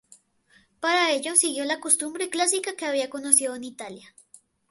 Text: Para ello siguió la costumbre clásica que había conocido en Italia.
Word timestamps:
Para 0.79 1.11
ello 1.11 1.35
siguió 1.35 1.63
la 1.63 1.79
costumbre 1.79 2.31
clásica 2.31 2.75
que 2.75 2.87
había 2.87 3.11
conocido 3.11 3.53
en 3.53 3.63
Italia. 3.65 4.15